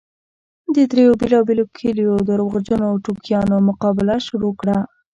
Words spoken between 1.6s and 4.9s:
کليو درواغجنو ټوکیانو مقابله شروع کړه.